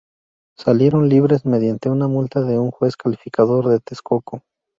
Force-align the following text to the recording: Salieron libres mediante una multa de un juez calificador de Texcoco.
Salieron 0.57 1.09
libres 1.09 1.45
mediante 1.45 1.91
una 1.91 2.07
multa 2.07 2.41
de 2.41 2.57
un 2.57 2.71
juez 2.71 2.95
calificador 2.97 3.69
de 3.69 3.79
Texcoco. 3.81 4.41